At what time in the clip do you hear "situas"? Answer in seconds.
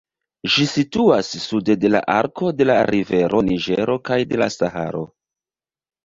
0.69-1.27